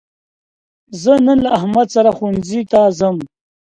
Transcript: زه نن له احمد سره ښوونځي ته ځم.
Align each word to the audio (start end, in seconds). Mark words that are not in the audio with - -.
زه 1.01 1.13
نن 1.25 1.37
له 1.45 1.49
احمد 1.57 1.87
سره 1.95 2.09
ښوونځي 2.17 2.61
ته 2.71 2.79
ځم. 2.99 3.15